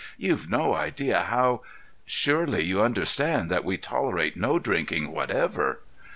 You've 0.17 0.49
no 0.49 0.73
idea 0.73 1.19
how—" 1.19 1.61
"Surely 2.07 2.63
you 2.63 2.81
understand 2.81 3.51
that 3.51 3.63
we 3.63 3.77
tolerate 3.77 4.35
no 4.35 4.57
drinking 4.57 5.11
whatever?" 5.11 5.81